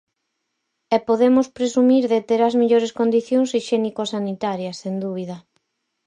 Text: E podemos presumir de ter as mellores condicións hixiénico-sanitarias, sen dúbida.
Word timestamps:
E 0.95 0.97
podemos 1.07 1.47
presumir 1.57 2.03
de 2.13 2.19
ter 2.29 2.41
as 2.47 2.55
mellores 2.61 2.95
condicións 2.99 3.49
hixiénico-sanitarias, 3.55 4.79
sen 4.81 4.95
dúbida. 5.03 5.37